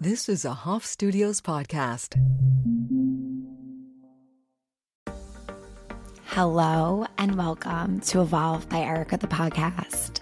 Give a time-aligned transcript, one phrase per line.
[0.00, 2.14] This is a Hoff Studios podcast.
[6.26, 10.20] Hello and welcome to Evolve by Erica, the podcast.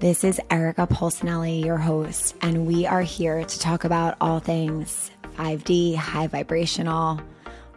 [0.00, 5.10] This is Erica Polsinelli, your host, and we are here to talk about all things
[5.36, 7.20] 5D, high vibrational,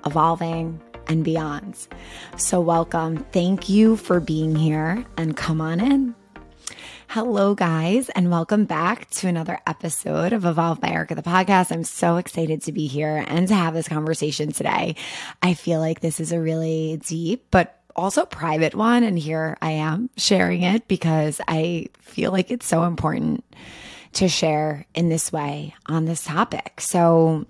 [0.05, 1.89] evolving, and beyond.
[2.37, 3.17] So, welcome.
[3.33, 6.15] Thank you for being here, and come on in.
[7.09, 11.71] Hello, guys, and welcome back to another episode of Evolve by Erica, the podcast.
[11.71, 14.97] I'm so excited to be here and to have this conversation today.
[15.41, 19.03] I feel like this is a really deep, but also private one.
[19.03, 23.45] And here I am sharing it because I feel like it's so important
[24.13, 26.81] to share in this way on this topic.
[26.81, 27.45] So,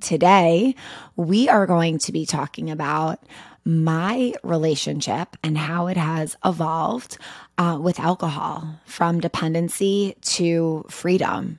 [0.00, 0.74] today
[1.14, 3.22] we are going to be talking about
[3.64, 7.18] my relationship and how it has evolved
[7.56, 11.58] uh, with alcohol from dependency to freedom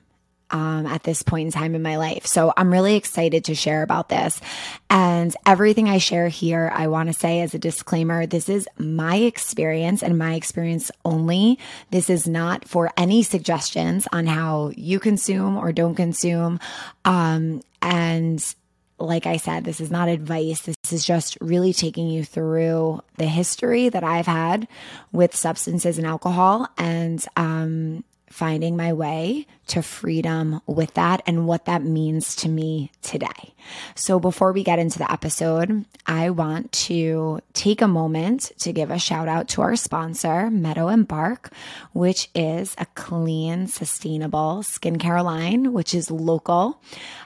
[0.50, 2.26] um, at this point in time in my life.
[2.26, 4.40] So I'm really excited to share about this.
[4.88, 9.16] And everything I share here, I want to say as a disclaimer this is my
[9.16, 11.58] experience and my experience only.
[11.90, 16.60] This is not for any suggestions on how you consume or don't consume.
[17.04, 18.54] Um, and
[18.98, 20.62] like I said, this is not advice.
[20.62, 24.68] This is just really taking you through the history that I've had
[25.12, 31.64] with substances and alcohol and um, finding my way to freedom with that and what
[31.64, 33.54] that means to me today.
[33.94, 38.90] So, before we get into the episode, I want to take a moment to give
[38.90, 41.50] a shout out to our sponsor, Meadow and Bark,
[41.92, 46.80] which is a clean, sustainable skincare line, which is local.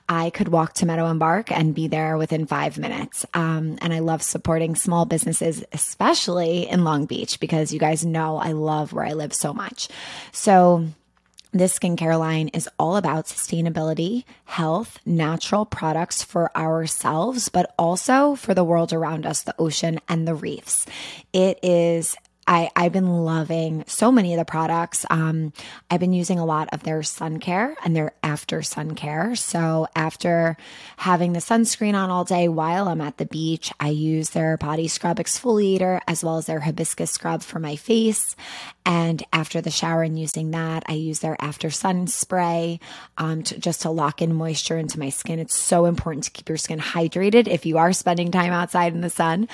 [0.08, 3.26] I could walk to Meadow and Bark and be there within five minutes.
[3.34, 8.36] Um, and I love supporting small businesses, especially in Long Beach, because you guys know
[8.36, 9.88] I love where I live so much.
[10.32, 10.86] So,
[11.52, 18.54] this skincare line is all about sustainability, health, natural products for ourselves, but also for
[18.54, 20.86] the world around us, the ocean and the reefs.
[21.32, 22.16] It is
[22.46, 25.06] I, I've been loving so many of the products.
[25.08, 25.52] Um,
[25.90, 29.36] I've been using a lot of their sun care and their after sun care.
[29.36, 30.56] So, after
[30.96, 34.88] having the sunscreen on all day while I'm at the beach, I use their body
[34.88, 38.34] scrub exfoliator as well as their hibiscus scrub for my face.
[38.84, 42.80] And after the shower and using that, I use their after sun spray
[43.18, 45.38] um, to, just to lock in moisture into my skin.
[45.38, 49.02] It's so important to keep your skin hydrated if you are spending time outside in
[49.02, 49.48] the sun.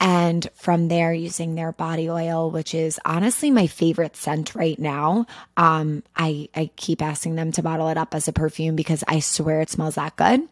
[0.00, 5.26] And from there, using their body oil, which is honestly my favorite scent right now.
[5.56, 9.20] Um, I, I keep asking them to bottle it up as a perfume because I
[9.20, 10.48] swear it smells that good.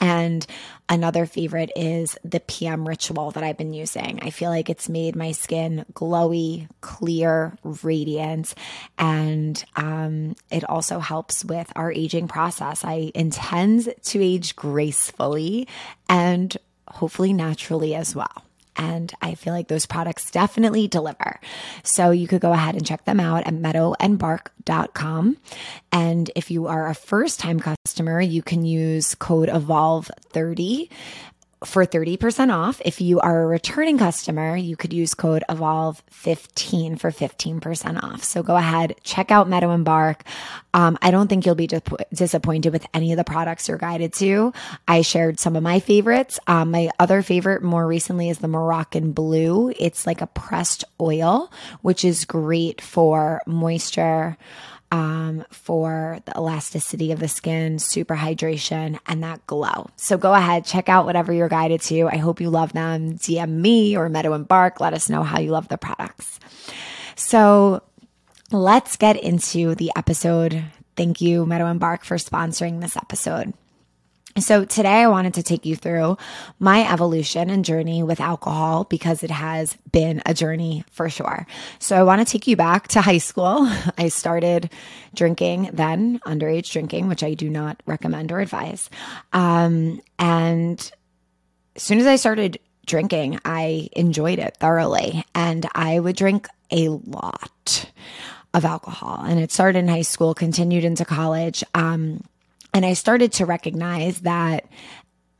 [0.00, 0.44] And
[0.88, 4.18] another favorite is the PM ritual that I've been using.
[4.22, 8.54] I feel like it's made my skin glowy, clear, radiant,
[8.98, 12.84] and um, it also helps with our aging process.
[12.84, 15.68] I intend to age gracefully
[16.08, 16.54] and
[16.88, 18.44] hopefully naturally as well.
[18.76, 21.40] And I feel like those products definitely deliver.
[21.82, 25.36] So you could go ahead and check them out at meadowandbark.com.
[25.92, 30.88] And if you are a first time customer, you can use code EVOLVE30
[31.66, 32.80] for 30% off.
[32.84, 38.22] If you are a returning customer, you could use code evolve15 for 15% off.
[38.24, 40.24] So go ahead, check out Meadow and Bark.
[40.72, 41.68] Um, I don't think you'll be
[42.12, 44.52] disappointed with any of the products you're guided to.
[44.88, 46.40] I shared some of my favorites.
[46.46, 49.72] Um, my other favorite more recently is the Moroccan Blue.
[49.78, 51.52] It's like a pressed oil,
[51.82, 54.36] which is great for moisture
[54.90, 59.88] um, for the elasticity of the skin, super hydration, and that glow.
[59.96, 62.08] So go ahead, check out whatever you're guided to.
[62.08, 63.18] I hope you love them.
[63.18, 64.80] DM me or Meadow and Bark.
[64.80, 66.38] Let us know how you love the products.
[67.16, 67.82] So
[68.52, 70.64] let's get into the episode.
[70.96, 73.52] Thank you, Meadow and Bark, for sponsoring this episode.
[74.36, 76.18] So today I wanted to take you through
[76.58, 81.46] my evolution and journey with alcohol because it has been a journey for sure.
[81.78, 83.58] So I want to take you back to high school.
[83.98, 84.70] I started
[85.14, 88.90] drinking then, underage drinking, which I do not recommend or advise.
[89.32, 90.80] Um, and
[91.76, 96.88] as soon as I started drinking, I enjoyed it thoroughly and I would drink a
[96.88, 97.88] lot
[98.52, 99.24] of alcohol.
[99.24, 101.62] And it started in high school, continued into college.
[101.72, 102.20] Um,
[102.74, 104.66] and I started to recognize that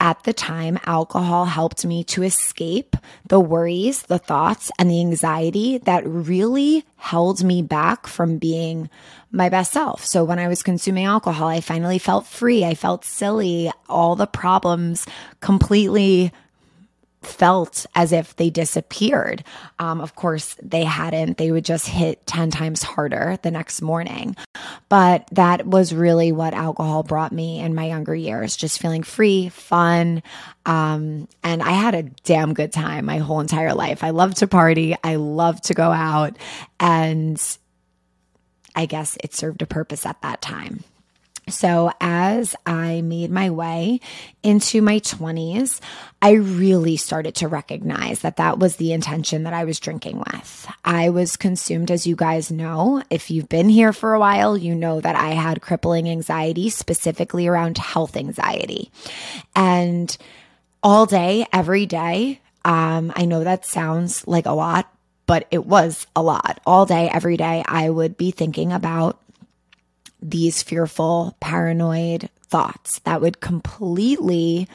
[0.01, 2.97] at the time, alcohol helped me to escape
[3.27, 8.91] the worries, the thoughts, and the anxiety that really held me back from being
[9.31, 10.05] my best self.
[10.05, 12.65] So when I was consuming alcohol, I finally felt free.
[12.65, 13.71] I felt silly.
[13.89, 15.07] All the problems
[15.41, 16.33] completely
[17.27, 19.45] felt as if they disappeared.
[19.79, 21.39] Um, of course, they hadn't.
[21.39, 24.37] They would just hit 10 times harder the next morning.
[24.89, 29.49] But that was really what alcohol brought me in my younger years, just feeling free,
[29.49, 30.23] fun.
[30.67, 34.05] Um, and I had a damn good time my whole entire life.
[34.05, 36.37] I loved to party, I loved to go out.
[36.79, 37.41] And
[38.75, 40.85] I guess it served a purpose at that time.
[41.49, 44.01] So, as I made my way
[44.43, 45.81] into my 20s,
[46.23, 50.67] I really started to recognize that that was the intention that I was drinking with.
[50.85, 53.03] I was consumed, as you guys know.
[53.11, 57.47] If you've been here for a while, you know that I had crippling anxiety, specifically
[57.47, 58.91] around health anxiety.
[59.55, 60.17] And
[60.83, 64.91] all day, every day, um, I know that sounds like a lot,
[65.27, 66.61] but it was a lot.
[66.65, 69.21] All day, every day, I would be thinking about
[70.25, 74.67] these fearful, paranoid thoughts that would completely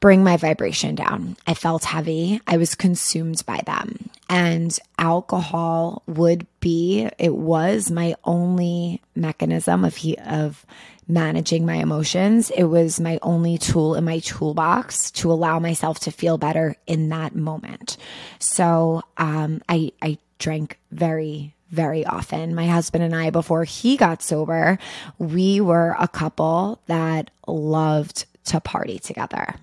[0.00, 1.36] bring my vibration down.
[1.46, 2.40] I felt heavy.
[2.46, 4.10] I was consumed by them.
[4.28, 10.64] And alcohol would be, it was my only mechanism of he, of
[11.08, 12.50] managing my emotions.
[12.50, 17.08] It was my only tool in my toolbox to allow myself to feel better in
[17.08, 17.96] that moment.
[18.38, 22.54] So um, I, I drank very, very often.
[22.54, 24.78] My husband and I, before he got sober,
[25.18, 29.54] we were a couple that loved to party together.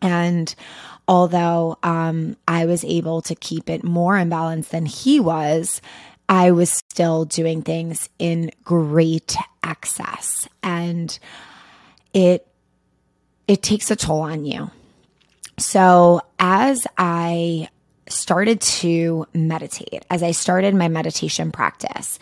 [0.00, 0.54] And
[1.08, 5.80] although um, I was able to keep it more in balance than he was,
[6.28, 10.48] I was still doing things in great excess.
[10.62, 11.16] And
[12.12, 12.46] it
[13.46, 14.70] it takes a toll on you.
[15.58, 17.68] So as I
[18.08, 22.18] started to meditate, as I started my meditation practice,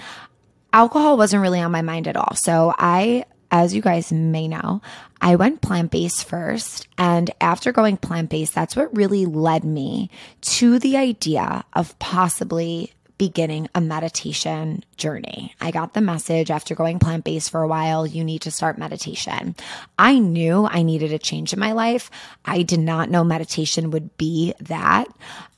[0.73, 2.35] alcohol wasn't really on my mind at all.
[2.35, 4.83] So I, as you guys may know,
[5.21, 6.89] I went plant based first.
[6.99, 10.11] And after going plant based, that's what really led me
[10.43, 15.55] to the idea of possibly beginning a meditation journey.
[15.61, 18.79] I got the message after going plant based for a while, you need to start
[18.79, 19.55] meditation.
[19.99, 22.11] I knew I needed a change in my life.
[22.45, 25.07] I did not know meditation would be that.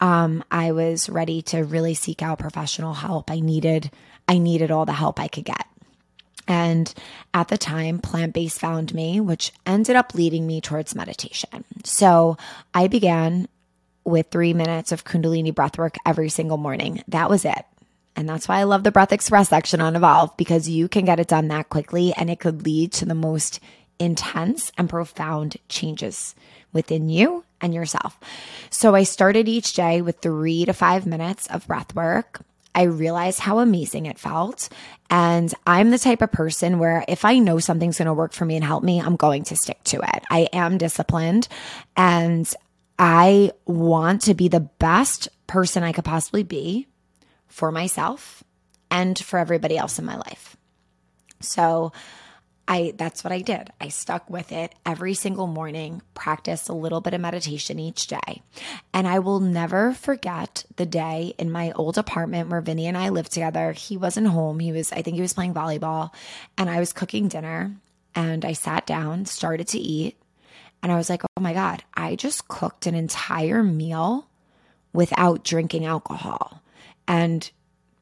[0.01, 3.31] Um, I was ready to really seek out professional help.
[3.31, 3.91] I needed,
[4.29, 5.67] I needed all the help I could get.
[6.49, 6.93] And
[7.35, 11.65] at the time, plant based found me, which ended up leading me towards meditation.
[11.85, 12.37] So
[12.73, 13.49] I began
[14.07, 17.03] with three minutes of Kundalini breathwork every single morning.
[17.09, 17.65] That was it.
[18.15, 21.21] And that's why I love the Breath Express section on Evolve because you can get
[21.21, 23.61] it done that quickly and it could lead to the most
[23.99, 26.35] intense and profound changes
[26.73, 28.19] within you and yourself.
[28.71, 32.41] So I started each day with three to five minutes of breath work.
[32.75, 34.69] I realized how amazing it felt.
[35.09, 38.45] And I'm the type of person where if I know something's going to work for
[38.45, 40.25] me and help me, I'm going to stick to it.
[40.31, 41.49] I am disciplined
[41.97, 42.53] and
[42.99, 46.87] I want to be the best person I could possibly be
[47.47, 48.43] for myself
[48.91, 50.57] and for everybody else in my life.
[51.41, 51.93] So
[52.69, 53.71] I that's what I did.
[53.81, 58.43] I stuck with it every single morning, practiced a little bit of meditation each day.
[58.93, 63.11] And I will never forget the day in my old apartment where Vinny and I
[63.11, 63.73] lived together.
[63.73, 64.59] He wasn't home.
[64.59, 66.13] He was I think he was playing volleyball
[66.59, 67.77] and I was cooking dinner
[68.15, 70.17] and I sat down, started to eat
[70.83, 74.29] and I was like, oh my God, I just cooked an entire meal
[74.93, 76.63] without drinking alcohol.
[77.09, 77.49] And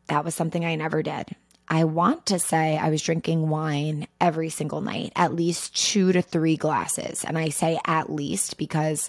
[0.08, 1.34] that was something I never did.
[1.66, 6.20] I want to say I was drinking wine every single night, at least two to
[6.20, 7.24] three glasses.
[7.24, 9.08] And I say at least because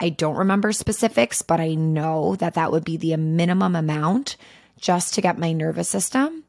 [0.00, 4.36] I don't remember specifics, but I know that that would be the minimum amount
[4.80, 6.44] just to get my nervous system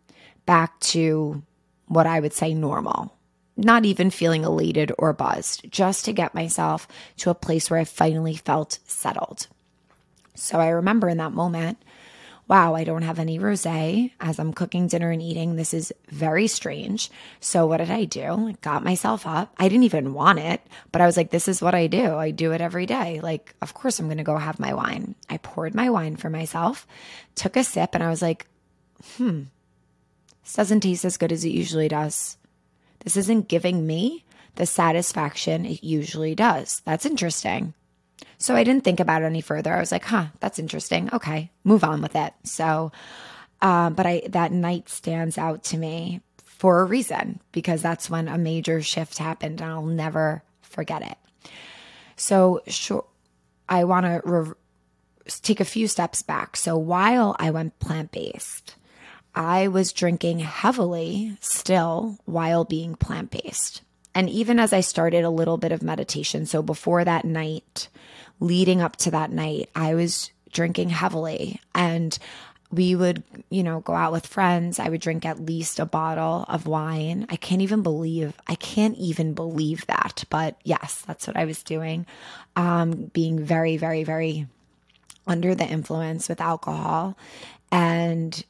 [0.46, 1.44] back to
[1.88, 3.14] what I would say normal
[3.64, 6.88] not even feeling elated or buzzed, just to get myself
[7.18, 9.48] to a place where I finally felt settled.
[10.36, 11.78] So I remember in that moment,
[12.48, 15.56] wow, I don't have any rose as I'm cooking dinner and eating.
[15.56, 17.10] This is very strange.
[17.40, 18.50] So what did I do?
[18.50, 19.54] I got myself up.
[19.58, 22.16] I didn't even want it, but I was like, this is what I do.
[22.16, 23.22] I do it every day.
[23.22, 25.16] Like, of course I'm going to go have my wine.
[25.30, 26.86] I poured my wine for myself,
[27.36, 28.48] took a sip, and I was like,
[29.16, 29.44] hmm,
[30.44, 32.36] this doesn't taste as good as it usually does.
[33.04, 36.82] This isn't giving me the satisfaction it usually does.
[36.86, 37.74] That's interesting.
[38.38, 39.74] So I didn't think about it any further.
[39.74, 41.14] I was like, huh, that's interesting.
[41.14, 42.34] Okay, move on with it.
[42.44, 42.92] So,
[43.62, 48.28] uh, but I that night stands out to me for a reason because that's when
[48.28, 51.18] a major shift happened, and I'll never forget it.
[52.16, 53.06] So, sure,
[53.70, 54.54] I want to re-
[55.42, 56.56] take a few steps back.
[56.56, 58.76] So while I went plant based,
[59.34, 63.82] I was drinking heavily still while being plant based.
[64.14, 67.88] and even as I started a little bit of meditation, so before that night,
[68.42, 72.18] leading up to that night, I was drinking heavily and
[72.72, 74.80] we would, you know, go out with friends.
[74.80, 77.26] I would drink at least a bottle of wine.
[77.30, 80.24] I can't even believe, I can't even believe that.
[80.30, 82.06] But yes, that's what I was doing.
[82.56, 84.48] Um, being very, very, very
[85.28, 87.18] under the influence with alcohol.
[87.72, 88.44] And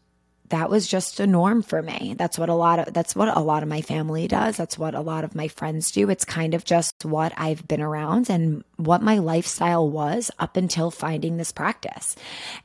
[0.52, 2.14] that was just a norm for me.
[2.18, 4.58] That's what a lot of that's what a lot of my family does.
[4.58, 6.10] That's what a lot of my friends do.
[6.10, 10.92] It's kind of just what I've been around and what my lifestyle was up until
[10.92, 12.18] finding this practice.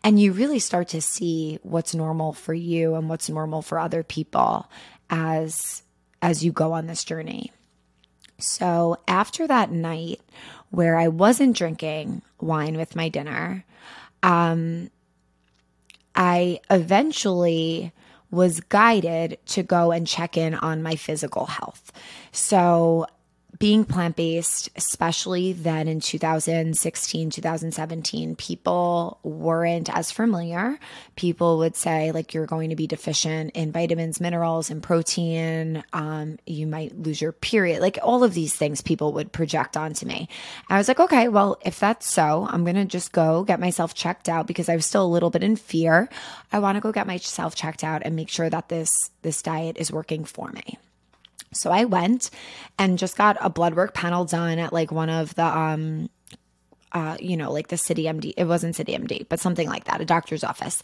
[0.02, 4.02] And you really start to see what's normal for you and what's normal for other
[4.02, 4.68] people
[5.08, 5.84] as
[6.20, 7.52] as you go on this journey.
[8.38, 10.20] So, after that night
[10.70, 13.64] where I wasn't drinking wine with my dinner,
[14.24, 14.90] um
[16.16, 17.92] I eventually
[18.30, 21.92] was guided to go and check in on my physical health.
[22.32, 23.06] So
[23.58, 30.78] being plant based, especially then in 2016, 2017, people weren't as familiar.
[31.14, 35.84] People would say, like, you're going to be deficient in vitamins, minerals, and protein.
[35.92, 37.80] Um, you might lose your period.
[37.80, 40.28] Like, all of these things people would project onto me.
[40.68, 43.94] I was like, okay, well, if that's so, I'm going to just go get myself
[43.94, 46.08] checked out because I was still a little bit in fear.
[46.52, 49.76] I want to go get myself checked out and make sure that this, this diet
[49.78, 50.78] is working for me.
[51.52, 52.30] So I went
[52.78, 56.10] and just got a blood work panel done at like one of the um
[56.92, 60.00] uh you know like the city MD it wasn't city MD but something like that
[60.00, 60.82] a doctor's office.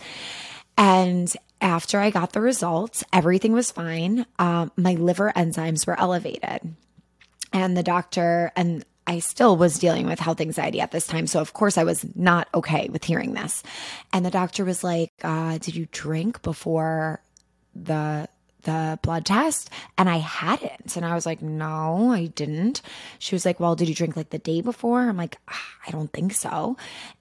[0.78, 4.26] And after I got the results, everything was fine.
[4.38, 6.74] Um, my liver enzymes were elevated.
[7.52, 11.26] And the doctor, and I still was dealing with health anxiety at this time.
[11.26, 13.62] So, of course, I was not okay with hearing this.
[14.12, 17.22] And the doctor was like, uh, Did you drink before
[17.74, 18.28] the
[18.62, 20.96] the blood test and I hadn't.
[20.96, 22.82] And I was like, no, I didn't.
[23.18, 25.00] She was like, well, did you drink like the day before?
[25.00, 26.76] I'm like, ah, I don't think so.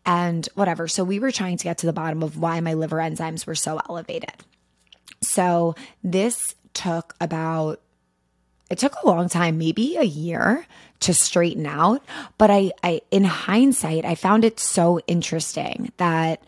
[0.06, 0.88] And whatever.
[0.88, 3.56] So we were trying to get to the bottom of why my liver enzymes were
[3.56, 4.34] so elevated.
[5.22, 7.82] So this took about,
[8.70, 10.66] it took a long time, maybe a year
[11.02, 12.04] to straighten out.
[12.38, 16.42] But I, I, in hindsight, I found it so interesting that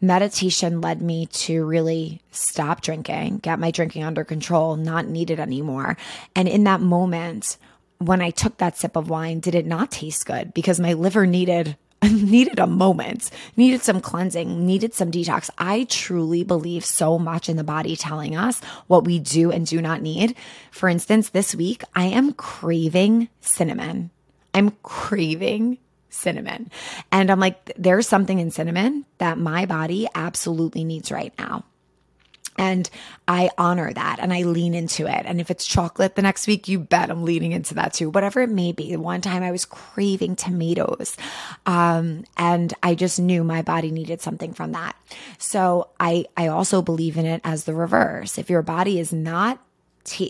[0.00, 5.38] meditation led me to really stop drinking, get my drinking under control, not need it
[5.38, 5.96] anymore.
[6.34, 7.56] And in that moment,
[7.98, 11.26] when I took that sip of wine, did it not taste good because my liver
[11.26, 11.76] needed
[12.12, 15.48] needed a moment, needed some cleansing, needed some detox.
[15.56, 19.80] I truly believe so much in the body telling us what we do and do
[19.80, 20.34] not need.
[20.70, 24.10] For instance, this week I am craving cinnamon.
[24.52, 25.78] I'm craving
[26.14, 26.70] cinnamon.
[27.12, 31.64] And I'm like, there's something in cinnamon that my body absolutely needs right now.
[32.56, 32.88] And
[33.26, 35.26] I honor that and I lean into it.
[35.26, 38.42] And if it's chocolate the next week, you bet I'm leaning into that too, whatever
[38.42, 38.96] it may be.
[38.96, 41.16] One time I was craving tomatoes.
[41.66, 44.94] Um, and I just knew my body needed something from that.
[45.38, 48.38] So I, I also believe in it as the reverse.
[48.38, 49.60] If your body is not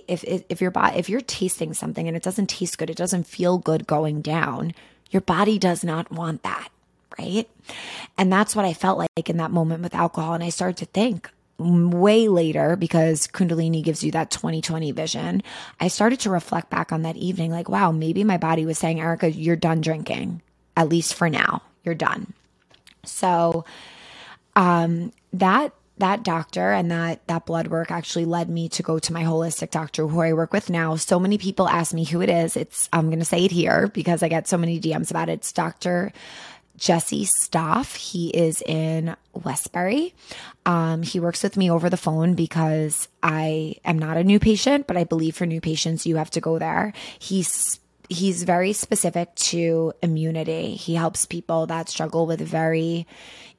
[0.09, 3.27] if if your body if you're tasting something and it doesn't taste good, it doesn't
[3.27, 4.73] feel good going down,
[5.15, 6.69] your body does not want that,
[7.19, 7.49] right?
[8.19, 10.35] And that's what I felt like in that moment with alcohol.
[10.35, 15.41] And I started to think way later because Kundalini gives you that 2020 vision.
[15.79, 19.01] I started to reflect back on that evening like, wow, maybe my body was saying,
[19.01, 20.43] Erica, you're done drinking,
[20.77, 21.63] at least for now.
[21.85, 22.33] You're done.
[23.05, 23.65] So,
[24.57, 29.13] um, that that doctor and that that blood work actually led me to go to
[29.13, 30.97] my holistic doctor who I work with now.
[30.97, 32.57] So many people ask me who it is.
[32.57, 35.35] It's I'm going to say it here because I get so many DMs about it.
[35.35, 36.13] It's Dr.
[36.77, 37.95] Jesse Stoff.
[37.95, 40.15] He is in Westbury.
[40.67, 44.87] Um, he works with me over the phone because I am not a new patient,
[44.89, 46.93] but I believe for new patients you have to go there.
[47.19, 50.75] He's he's very specific to immunity.
[50.75, 53.07] He helps people that struggle with very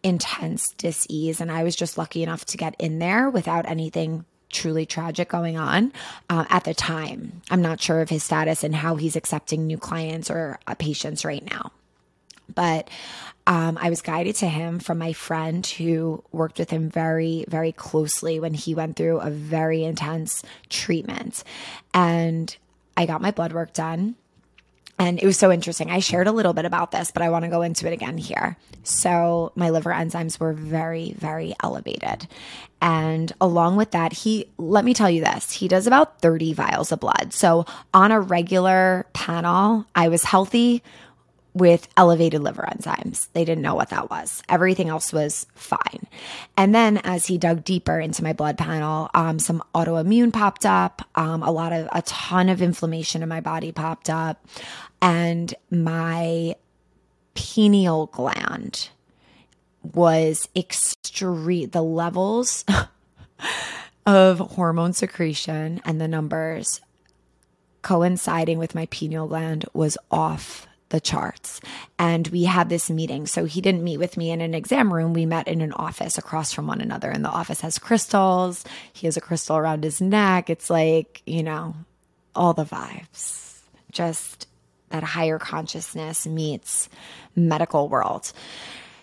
[0.04, 4.86] intense dis-ease and I was just lucky enough to get in there without anything truly
[4.86, 5.92] tragic going on
[6.30, 7.42] uh, at the time.
[7.50, 11.26] I'm not sure of his status and how he's accepting new clients or uh, patients
[11.26, 11.72] right now.
[12.54, 12.90] But
[13.48, 17.72] um, I was guided to him from my friend who worked with him very, very
[17.72, 21.44] closely when he went through a very intense treatment.
[21.94, 22.56] And
[22.96, 24.16] I got my blood work done.
[24.98, 25.92] And it was so interesting.
[25.92, 28.18] I shared a little bit about this, but I want to go into it again
[28.18, 28.58] here.
[28.84, 32.28] So, my liver enzymes were very, very elevated.
[32.82, 36.92] And along with that, he, let me tell you this, he does about 30 vials
[36.92, 37.34] of blood.
[37.34, 40.82] So, on a regular panel, I was healthy
[41.56, 43.30] with elevated liver enzymes.
[43.32, 44.44] They didn't know what that was.
[44.50, 46.06] Everything else was fine.
[46.58, 51.02] And then as he dug deeper into my blood panel, um, some autoimmune popped up,
[51.16, 54.46] um, a lot of, a ton of inflammation in my body popped up,
[55.02, 56.56] and my
[57.36, 58.90] pineal gland
[59.82, 61.70] was extreme.
[61.70, 62.66] The levels
[64.06, 66.82] of hormone secretion and the numbers
[67.82, 71.60] coinciding with my pineal gland was off the charts.
[72.00, 73.28] And we had this meeting.
[73.28, 75.12] So he didn't meet with me in an exam room.
[75.12, 77.10] We met in an office across from one another.
[77.10, 78.64] And the office has crystals.
[78.94, 80.50] He has a crystal around his neck.
[80.50, 81.76] It's like, you know,
[82.34, 83.60] all the vibes.
[83.92, 84.48] Just
[84.90, 86.88] that higher consciousness meets
[87.36, 88.32] medical world.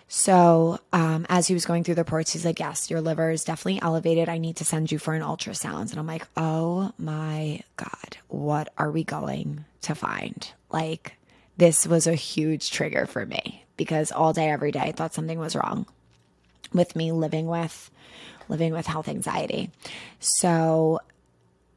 [0.07, 3.43] So, um, as he was going through the reports, he's like, Yes, your liver is
[3.43, 4.29] definitely elevated.
[4.29, 5.91] I need to send you for an ultrasound.
[5.91, 10.51] And I'm like, Oh my God, what are we going to find?
[10.71, 11.17] Like,
[11.57, 15.39] this was a huge trigger for me because all day, every day, I thought something
[15.39, 15.85] was wrong
[16.73, 17.91] with me living with
[18.49, 19.71] living with health anxiety.
[20.19, 20.99] So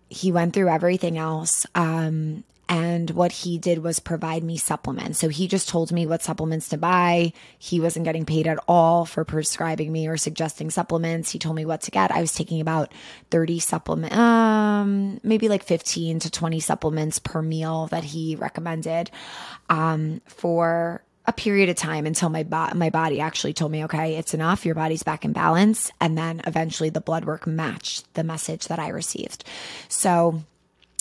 [0.08, 1.66] he went through everything else.
[1.74, 5.18] Um, and what he did was provide me supplements.
[5.18, 7.32] So he just told me what supplements to buy.
[7.58, 11.30] He wasn't getting paid at all for prescribing me or suggesting supplements.
[11.30, 12.10] He told me what to get.
[12.10, 12.92] I was taking about
[13.30, 19.12] 30 supplement, um, maybe like 15 to 20 supplements per meal that he recommended,
[19.68, 24.16] um, for a period of time until my bo- my body actually told me, okay,
[24.16, 24.64] it's enough.
[24.64, 25.90] Your body's back in balance.
[26.00, 29.44] And then eventually the blood work matched the message that I received.
[29.88, 30.42] So,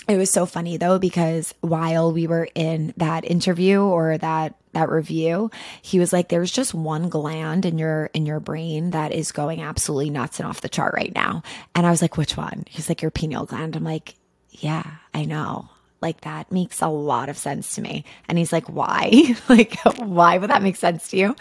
[0.08, 4.90] it was so funny though because while we were in that interview or that that
[4.90, 5.50] review
[5.82, 9.62] he was like there's just one gland in your in your brain that is going
[9.62, 11.42] absolutely nuts and off the chart right now.
[11.74, 12.66] And i was like which one?
[12.70, 13.76] He's like your pineal gland.
[13.76, 14.16] I'm like
[14.52, 15.70] yeah i know
[16.02, 18.06] like that makes a lot of sense to me.
[18.28, 19.36] And he's like, why?
[19.50, 21.36] like, why would that make sense to you?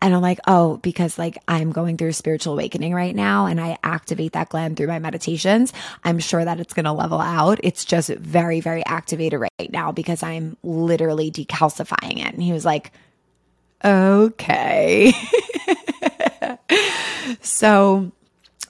[0.00, 3.78] And I'm like, oh, because like I'm going through spiritual awakening right now and I
[3.82, 5.72] activate that gland through my meditations.
[6.04, 7.58] I'm sure that it's going to level out.
[7.62, 12.34] It's just very, very activated right now because I'm literally decalcifying it.
[12.34, 12.92] And he was like,
[13.84, 15.12] okay.
[17.40, 18.12] so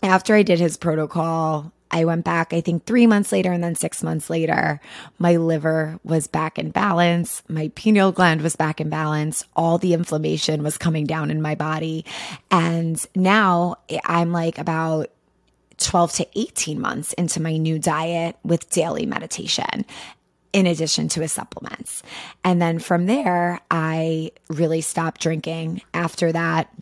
[0.03, 3.77] after I did his protocol, I went back, I think three months later, and then
[3.77, 4.81] six months later,
[5.21, 7.41] my liver was back in balance.
[7.49, 9.45] My pineal gland was back in balance.
[9.55, 12.05] All the inflammation was coming down in my body.
[12.51, 15.13] And now I'm like about
[15.79, 19.87] 12 to 18 months into my new diet with daily meditation
[20.53, 22.03] in addition to his supplements.
[22.43, 25.83] And then from there, I really stopped drinking.
[25.95, 26.73] After that,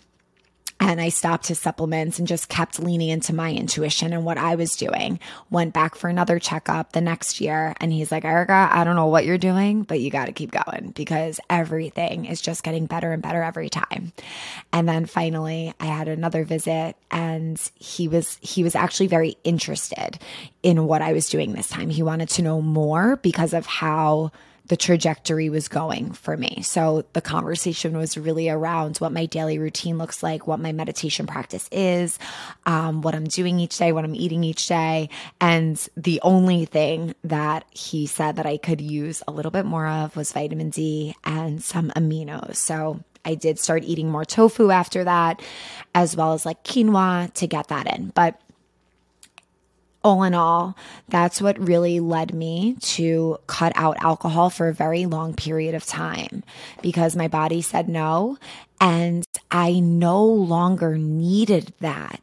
[0.83, 4.57] and I stopped his supplements and just kept leaning into my intuition and what I
[4.57, 5.21] was doing.
[5.49, 7.77] Went back for another checkup the next year.
[7.81, 10.51] And he's like, Erica, I don't know what you're doing, but you got to keep
[10.51, 14.12] going because everything is just getting better and better every time.
[14.73, 20.18] And then finally, I had another visit and he was, he was actually very interested
[20.64, 21.90] in what I was doing this time.
[21.90, 24.33] He wanted to know more because of how
[24.66, 26.62] the trajectory was going for me.
[26.62, 31.27] So the conversation was really around what my daily routine looks like, what my meditation
[31.27, 32.18] practice is,
[32.64, 35.09] um, what I'm doing each day, what I'm eating each day.
[35.40, 39.87] And the only thing that he said that I could use a little bit more
[39.87, 42.57] of was vitamin D and some aminos.
[42.57, 45.40] So I did start eating more tofu after that,
[45.94, 48.12] as well as like quinoa to get that in.
[48.14, 48.40] But
[50.04, 50.76] all in all,
[51.08, 55.86] that's what really led me to cut out alcohol for a very long period of
[55.86, 56.42] time
[56.80, 58.38] because my body said no.
[58.80, 62.20] And I no longer needed that.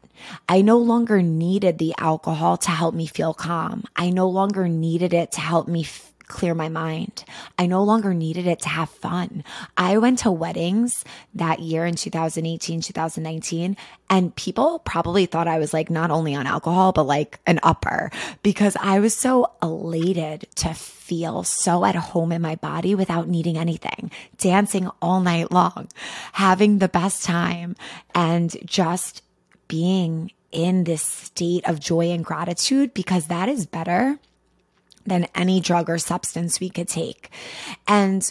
[0.48, 3.84] I no longer needed the alcohol to help me feel calm.
[3.96, 5.86] I no longer needed it to help me
[6.30, 7.24] clear my mind.
[7.58, 9.44] I no longer needed it to have fun.
[9.76, 13.76] I went to weddings that year in 2018, 2019,
[14.08, 18.10] and people probably thought I was like not only on alcohol, but like an upper
[18.42, 23.58] because I was so elated to feel so at home in my body without needing
[23.58, 25.88] anything, dancing all night long,
[26.32, 27.76] having the best time,
[28.14, 29.22] and just
[29.68, 34.18] being in this state of joy and gratitude because that is better
[35.06, 37.30] than any drug or substance we could take.
[37.86, 38.30] And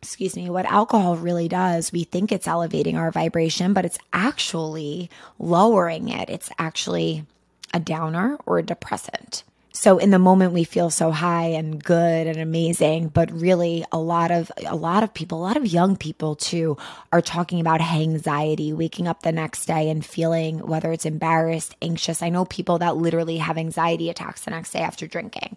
[0.00, 5.10] excuse me, what alcohol really does, we think it's elevating our vibration, but it's actually
[5.38, 6.30] lowering it.
[6.30, 7.26] It's actually
[7.74, 12.26] a downer or a depressant so in the moment we feel so high and good
[12.26, 15.96] and amazing but really a lot of a lot of people a lot of young
[15.96, 16.76] people too
[17.12, 22.22] are talking about anxiety waking up the next day and feeling whether it's embarrassed anxious
[22.22, 25.56] i know people that literally have anxiety attacks the next day after drinking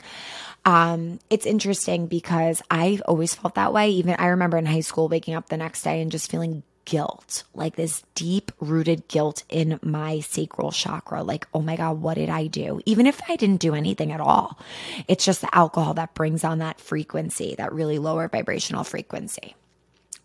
[0.65, 3.89] um, it's interesting because I've always felt that way.
[3.89, 7.43] Even I remember in high school waking up the next day and just feeling guilt,
[7.53, 11.23] like this deep rooted guilt in my sacral chakra.
[11.23, 12.81] Like, oh my God, what did I do?
[12.85, 14.59] Even if I didn't do anything at all,
[15.07, 19.55] it's just the alcohol that brings on that frequency, that really lower vibrational frequency.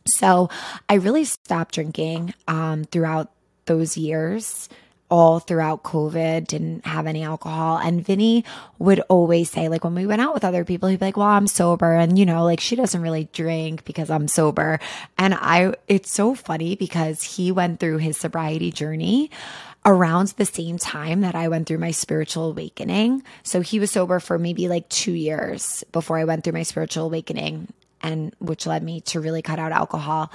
[0.07, 0.49] So
[0.89, 3.31] I really stopped drinking um, throughout
[3.67, 4.69] those years
[5.11, 7.79] all throughout COVID, didn't have any alcohol.
[7.79, 8.45] And Vinny
[8.79, 11.27] would always say, like, when we went out with other people, he'd be like, Well,
[11.27, 11.95] I'm sober.
[11.95, 14.79] And, you know, like she doesn't really drink because I'm sober.
[15.17, 19.31] And I, it's so funny because he went through his sobriety journey
[19.85, 23.23] around the same time that I went through my spiritual awakening.
[23.43, 27.07] So he was sober for maybe like two years before I went through my spiritual
[27.07, 30.31] awakening and which led me to really cut out alcohol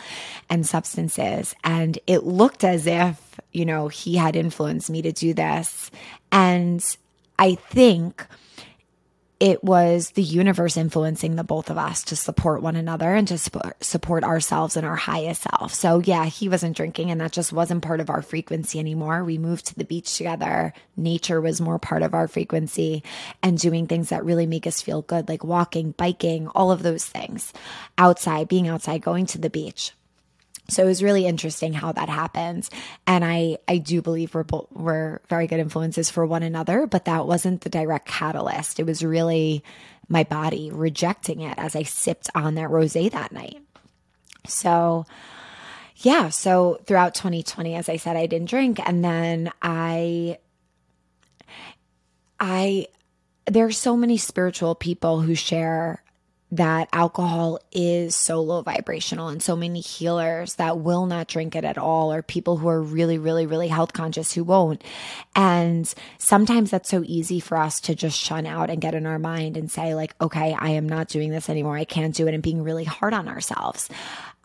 [0.49, 1.55] and substances.
[1.63, 5.91] And it looked as if, you know, he had influenced me to do this.
[6.31, 6.83] And
[7.39, 8.25] I think
[9.43, 13.37] it was the universe influencing the both of us to support one another and to
[13.37, 15.73] support ourselves and our highest self.
[15.73, 19.25] So, yeah, he wasn't drinking and that just wasn't part of our frequency anymore.
[19.25, 20.71] We moved to the beach together.
[20.95, 23.03] Nature was more part of our frequency
[23.41, 27.03] and doing things that really make us feel good, like walking, biking, all of those
[27.03, 27.51] things
[27.97, 29.91] outside, being outside, going to the beach.
[30.69, 32.69] So it was really interesting how that happens.
[33.05, 37.27] And I, I do believe we're, we're very good influences for one another, but that
[37.27, 38.79] wasn't the direct catalyst.
[38.79, 39.63] It was really
[40.07, 43.61] my body rejecting it as I sipped on that rose that night.
[44.47, 45.05] So,
[45.97, 48.79] yeah, so throughout 2020, as I said, I didn't drink.
[48.85, 50.37] And then I,
[52.39, 52.87] I,
[53.45, 56.03] there are so many spiritual people who share
[56.53, 61.63] that alcohol is so low vibrational and so many healers that will not drink it
[61.63, 64.83] at all or people who are really really really health conscious who won't.
[65.35, 69.17] And sometimes that's so easy for us to just shun out and get in our
[69.17, 71.75] mind and say like okay i am not doing this anymore.
[71.75, 72.33] I can't do it.
[72.33, 73.89] And being really hard on ourselves.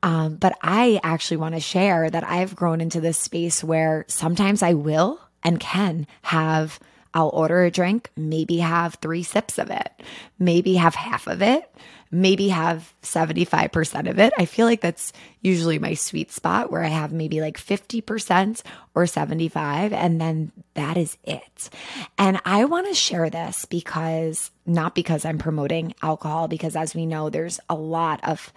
[0.03, 4.63] Um, but i actually want to share that i've grown into this space where sometimes
[4.63, 6.79] i will and can have
[7.15, 9.91] I'll order a drink, maybe have three sips of it,
[10.39, 11.69] maybe have half of it,
[12.11, 14.33] maybe have 75% of it.
[14.39, 18.63] I feel like that's usually my sweet spot where I have maybe like 50%
[18.95, 21.71] or 75 and then that is it.
[22.17, 27.07] And I want to share this because not because I'm promoting alcohol because as we
[27.07, 28.53] know there's a lot of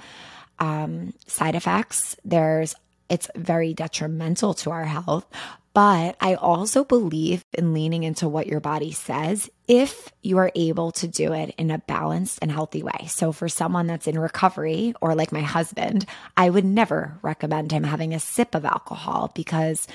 [0.61, 2.15] um, side effects.
[2.23, 2.75] There's
[3.09, 5.25] it's very detrimental to our health,
[5.73, 10.91] but I also believe in leaning into what your body says if you are able
[10.93, 13.07] to do it in a balanced and healthy way.
[13.07, 16.05] So, for someone that's in recovery, or like my husband,
[16.35, 19.87] I would never recommend him having a sip of alcohol because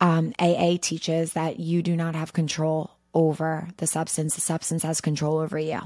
[0.00, 5.00] um, AA teaches that you do not have control over the substance, the substance has
[5.00, 5.80] control over you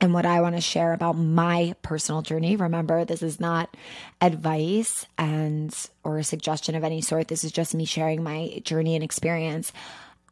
[0.00, 2.56] and what I want to share about my personal journey.
[2.56, 3.74] Remember, this is not
[4.20, 7.28] advice and or a suggestion of any sort.
[7.28, 9.72] This is just me sharing my journey and experience.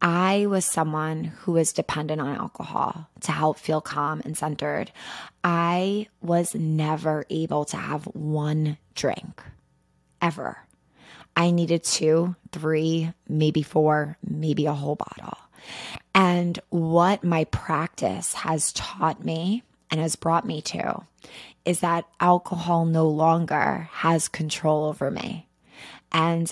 [0.01, 4.91] I was someone who was dependent on alcohol to help feel calm and centered.
[5.43, 9.41] I was never able to have one drink
[10.21, 10.57] ever.
[11.35, 15.37] I needed two, three, maybe four, maybe a whole bottle.
[16.15, 21.03] And what my practice has taught me and has brought me to
[21.65, 25.47] is that alcohol no longer has control over me.
[26.13, 26.51] And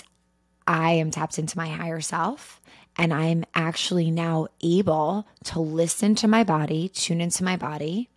[0.66, 2.60] I am tapped into my higher self.
[2.96, 8.08] And I'm actually now able to listen to my body, tune into my body,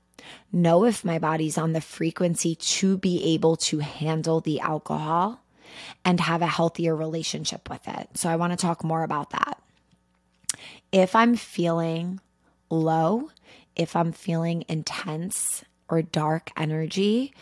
[0.51, 5.41] know if my body's on the frequency to be able to handle the alcohol
[6.05, 8.10] and have a healthier relationship with it.
[8.15, 9.60] So I want to talk more about that
[10.91, 12.19] if I'm feeling
[12.69, 13.30] low,
[13.76, 17.34] if I'm feeling intense or dark energy,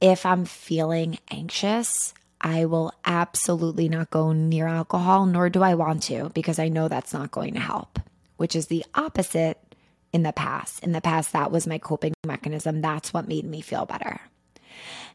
[0.00, 6.02] if I'm feeling anxious, I will absolutely not go near alcohol, nor do I want
[6.04, 7.98] to, because I know that's not going to help,
[8.36, 9.58] which is the opposite
[10.12, 10.82] in the past.
[10.82, 12.80] In the past, that was my coping mechanism.
[12.80, 14.20] That's what made me feel better.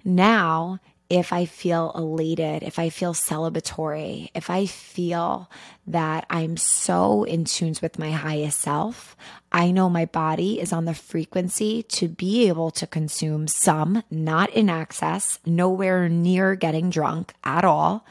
[0.04, 0.80] Now,
[1.12, 5.52] if I feel elated, if I feel celebratory, if I feel
[5.86, 9.18] that I'm so in tune with my highest self,
[9.52, 14.52] I know my body is on the frequency to be able to consume some, not
[14.52, 18.06] in excess, nowhere near getting drunk at all,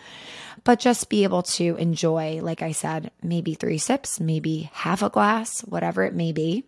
[0.65, 5.09] but just be able to enjoy, like I said, maybe three sips, maybe half a
[5.09, 6.65] glass, whatever it may be.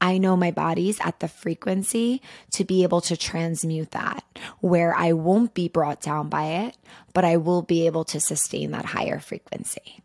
[0.00, 4.24] I know my body's at the frequency to be able to transmute that,
[4.60, 6.76] where I won't be brought down by it,
[7.14, 10.00] but I will be able to sustain that higher frequency.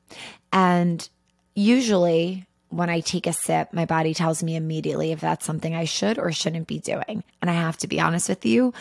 [0.52, 1.08] And
[1.56, 5.86] usually, when I take a sip, my body tells me immediately if that's something I
[5.86, 7.24] should or shouldn't be doing.
[7.42, 8.74] And I have to be honest with you,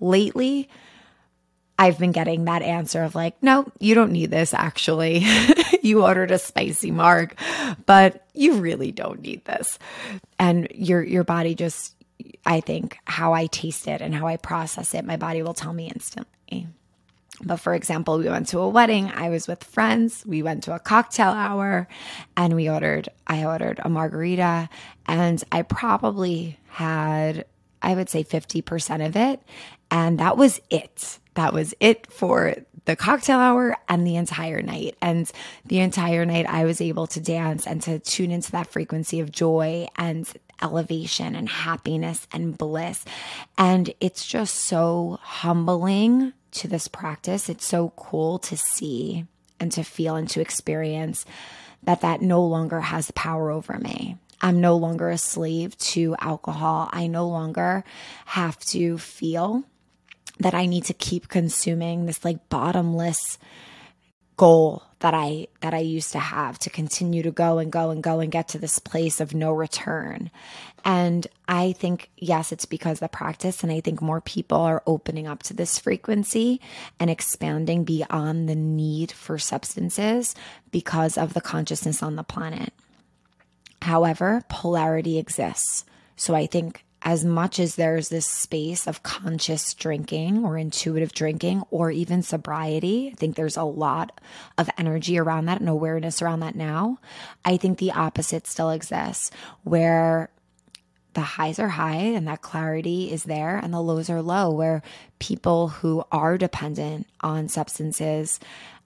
[0.00, 0.68] lately,
[1.78, 5.24] I've been getting that answer of like, no, you don't need this actually.
[5.82, 7.38] you ordered a spicy marg,
[7.86, 9.78] but you really don't need this.
[10.38, 11.94] And your your body just
[12.44, 15.72] I think how I taste it and how I process it, my body will tell
[15.72, 16.66] me instantly.
[17.44, 20.74] But for example, we went to a wedding, I was with friends, we went to
[20.74, 21.86] a cocktail hour
[22.36, 24.68] and we ordered I ordered a margarita
[25.06, 27.44] and I probably had
[27.80, 29.40] I would say 50% of it
[29.88, 34.96] and that was it that was it for the cocktail hour and the entire night.
[35.00, 35.30] And
[35.66, 39.30] the entire night, I was able to dance and to tune into that frequency of
[39.30, 40.28] joy and
[40.60, 43.04] elevation and happiness and bliss.
[43.56, 47.48] And it's just so humbling to this practice.
[47.48, 49.24] It's so cool to see
[49.60, 51.24] and to feel and to experience
[51.84, 54.16] that that no longer has power over me.
[54.40, 56.88] I'm no longer a slave to alcohol.
[56.92, 57.84] I no longer
[58.24, 59.62] have to feel
[60.38, 63.38] that I need to keep consuming this like bottomless
[64.36, 68.02] goal that I that I used to have to continue to go and go and
[68.02, 70.30] go and get to this place of no return.
[70.84, 75.26] And I think yes, it's because the practice and I think more people are opening
[75.26, 76.60] up to this frequency
[76.98, 80.34] and expanding beyond the need for substances
[80.70, 82.72] because of the consciousness on the planet.
[83.82, 85.84] However, polarity exists.
[86.16, 91.62] So I think as much as there's this space of conscious drinking or intuitive drinking
[91.70, 94.20] or even sobriety, I think there's a lot
[94.56, 96.98] of energy around that and awareness around that now.
[97.44, 99.30] I think the opposite still exists
[99.62, 100.30] where
[101.14, 104.82] the highs are high and that clarity is there and the lows are low, where
[105.18, 108.38] people who are dependent on substances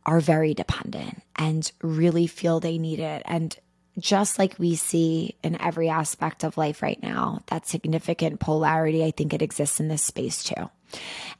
[0.04, 3.56] are very dependent and really feel they need it and
[3.98, 9.10] just like we see in every aspect of life right now, that significant polarity, I
[9.10, 10.70] think it exists in this space too.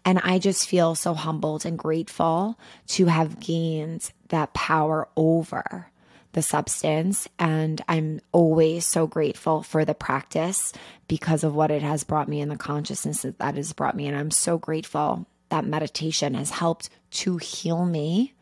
[0.04, 5.90] And I just feel so humbled and grateful to have gained that power over
[6.32, 7.28] the substance.
[7.38, 10.72] And I'm always so grateful for the practice
[11.08, 14.06] because of what it has brought me and the consciousness that that has brought me.
[14.08, 18.32] And I'm so grateful that meditation has helped to heal me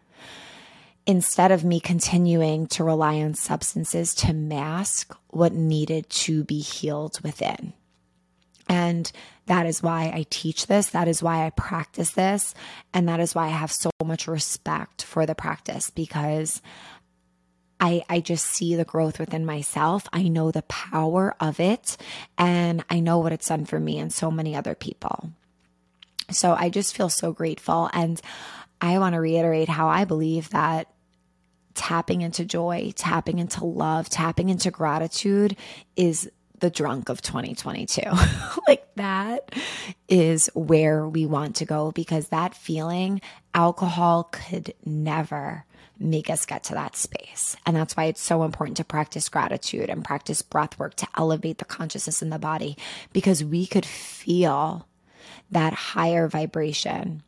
[1.11, 7.21] instead of me continuing to rely on substances to mask what needed to be healed
[7.25, 7.73] within.
[8.69, 9.11] And
[9.47, 10.91] that is why I teach this.
[10.91, 12.55] That is why I practice this.
[12.95, 16.63] And that is why I have so much respect for the practice because
[17.81, 20.07] I, I just see the growth within myself.
[20.13, 21.97] I know the power of it
[22.39, 25.33] and I know what it's done for me and so many other people.
[26.31, 27.91] So I just feel so grateful.
[27.93, 28.21] And
[28.81, 30.87] I want to reiterate how I believe that
[31.75, 35.57] tapping into joy, tapping into love, tapping into gratitude
[35.97, 36.31] is
[36.61, 38.03] the drunk of 2022.
[38.69, 39.55] like that
[40.09, 43.21] is where we want to go because that feeling,
[43.55, 45.65] alcohol could never
[45.99, 47.57] make us get to that space.
[47.67, 51.59] And that's why it's so important to practice gratitude and practice breath work to elevate
[51.59, 52.77] the consciousness in the body
[53.13, 54.87] because we could feel
[55.51, 57.23] that higher vibration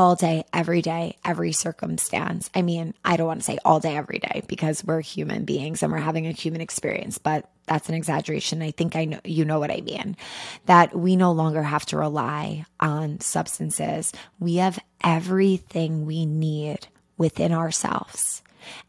[0.00, 2.48] all day, every day, every circumstance.
[2.54, 5.82] I mean, I don't want to say all day, every day because we're human beings
[5.82, 8.62] and we're having a human experience, but that's an exaggeration.
[8.62, 10.16] I think I know you know what I mean.
[10.64, 14.10] That we no longer have to rely on substances.
[14.38, 16.86] We have everything we need
[17.18, 18.42] within ourselves.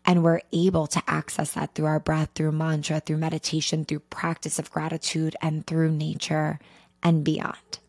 [0.05, 4.59] And we're able to access that through our breath, through mantra, through meditation, through practice
[4.59, 6.57] of gratitude, and through nature
[7.03, 7.79] and beyond.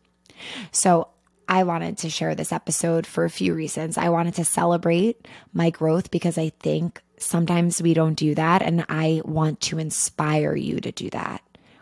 [0.73, 1.07] So
[1.47, 3.97] I wanted to share this episode for a few reasons.
[3.97, 8.61] I wanted to celebrate my growth because I think sometimes we don't do that.
[8.61, 11.41] And I want to inspire you to do that.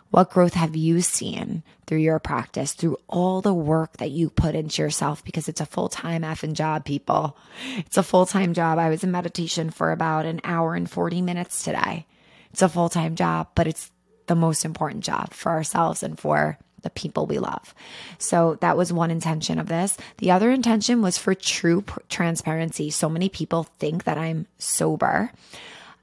[0.10, 4.56] What growth have you seen through your practice, through all the work that you put
[4.56, 5.24] into yourself?
[5.24, 7.38] Because it's a full time effing job, people.
[7.78, 8.78] It's a full time job.
[8.78, 12.08] I was in meditation for about an hour and 40 minutes today.
[12.52, 13.90] It's a full time job, but it's
[14.28, 17.74] the most important job for ourselves and for the people we love.
[18.18, 19.98] So that was one intention of this.
[20.18, 22.90] The other intention was for true pr- transparency.
[22.90, 25.32] So many people think that I'm sober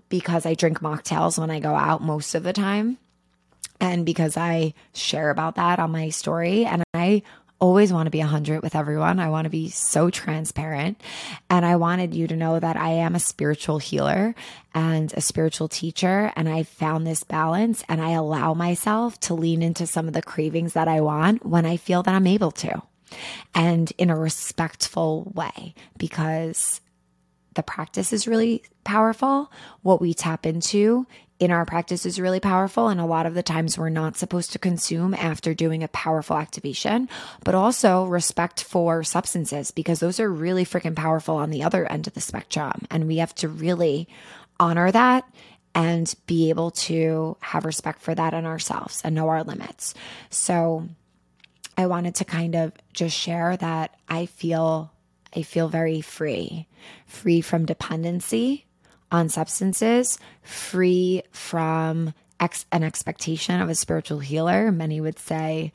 [0.08, 2.98] because I drink mocktails when I go out most of the time.
[3.80, 6.64] And because I share about that on my story.
[6.64, 7.22] And I
[7.60, 9.18] always want to be 100 with everyone.
[9.18, 11.00] I want to be so transparent.
[11.50, 14.34] And I wanted you to know that I am a spiritual healer
[14.74, 16.32] and a spiritual teacher.
[16.36, 20.22] And I found this balance and I allow myself to lean into some of the
[20.22, 22.82] cravings that I want when I feel that I'm able to
[23.54, 26.80] and in a respectful way because
[27.54, 29.50] the practice is really powerful.
[29.82, 31.06] What we tap into
[31.38, 32.88] in our practice is really powerful.
[32.88, 36.36] And a lot of the times we're not supposed to consume after doing a powerful
[36.36, 37.08] activation,
[37.44, 42.06] but also respect for substances because those are really freaking powerful on the other end
[42.06, 42.86] of the spectrum.
[42.90, 44.08] And we have to really
[44.58, 45.24] honor that
[45.74, 49.94] and be able to have respect for that in ourselves and know our limits.
[50.30, 50.88] So
[51.76, 54.92] I wanted to kind of just share that I feel
[55.36, 56.66] I feel very free,
[57.06, 58.64] free from dependency
[59.10, 64.70] on substances, free from ex- an expectation of a spiritual healer.
[64.70, 65.72] Many would say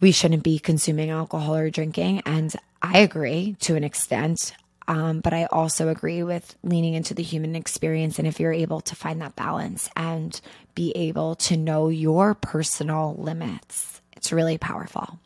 [0.00, 2.22] we shouldn't be consuming alcohol or drinking.
[2.26, 4.54] And I agree to an extent.
[4.86, 8.18] Um, but I also agree with leaning into the human experience.
[8.18, 10.38] And if you're able to find that balance and
[10.74, 15.18] be able to know your personal limits, it's really powerful.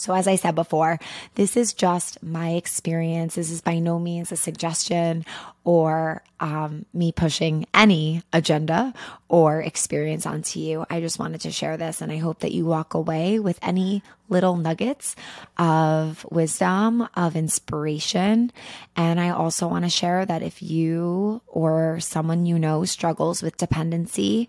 [0.00, 0.98] So, as I said before,
[1.34, 3.34] this is just my experience.
[3.34, 5.24] This is by no means a suggestion
[5.64, 8.94] or um, me pushing any agenda
[9.28, 10.86] or experience onto you.
[10.88, 14.02] I just wanted to share this, and I hope that you walk away with any
[14.28, 15.16] little nuggets
[15.58, 18.52] of wisdom, of inspiration.
[18.96, 23.58] And I also want to share that if you or someone you know struggles with
[23.58, 24.48] dependency,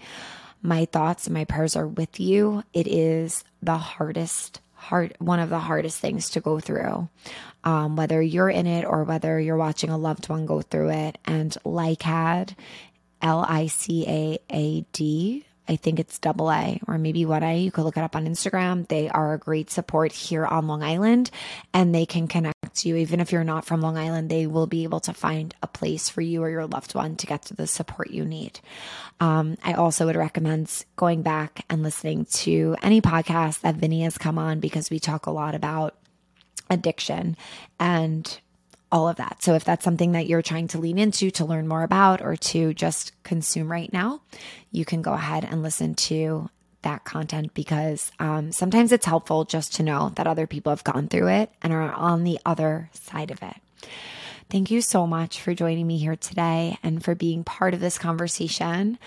[0.62, 2.64] my thoughts and my prayers are with you.
[2.74, 7.08] It is the hardest hard one of the hardest things to go through
[7.64, 11.18] um, whether you're in it or whether you're watching a loved one go through it
[11.26, 12.56] and LICAAD
[13.22, 14.46] l-i-c-a-a-d
[15.68, 17.60] I think it's double A or maybe one A.
[17.60, 18.88] You could look it up on Instagram.
[18.90, 21.32] They are a great support here on Long Island
[21.74, 22.28] and they can
[22.72, 22.96] connect you.
[22.98, 26.10] Even if you're not from Long Island, they will be able to find a place
[26.10, 28.60] for you or your loved one to get to the support you need.
[29.20, 34.18] Um, I also would recommend going back and listening to any podcast that Vinny has
[34.18, 35.96] come on because we talk a lot about
[36.70, 37.36] addiction
[37.80, 38.40] and
[38.92, 39.42] all of that.
[39.42, 42.36] So if that's something that you're trying to lean into to learn more about or
[42.36, 44.22] to just consume right now,
[44.72, 46.50] you can go ahead and listen to
[46.84, 51.08] that content because um, sometimes it's helpful just to know that other people have gone
[51.08, 53.56] through it and are on the other side of it.
[54.50, 57.98] Thank you so much for joining me here today and for being part of this
[57.98, 59.00] conversation.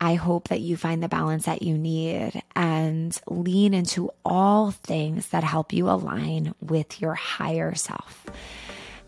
[0.00, 5.28] I hope that you find the balance that you need and lean into all things
[5.28, 8.26] that help you align with your higher self.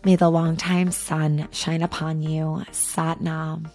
[0.03, 2.65] May the long time sun shine upon you.
[2.71, 3.67] Sat Nam.